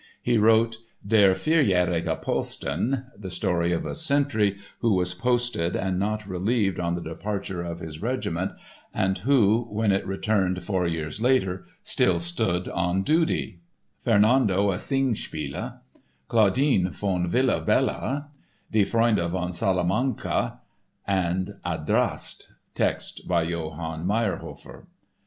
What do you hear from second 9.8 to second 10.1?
it